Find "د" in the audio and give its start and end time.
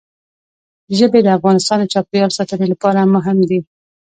1.23-1.27, 1.81-1.85